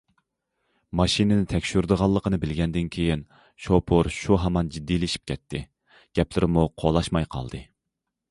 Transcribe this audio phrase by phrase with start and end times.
[0.99, 3.21] ماشىنىنى تەكشۈرىدىغانلىقىنى بىلگەندىن كېيىن،
[3.65, 5.63] شوپۇر شۇ ھامان جىددىيلىشىپ كەتتى،
[6.21, 7.63] گەپلىرىمۇ قولاشماي قالدى.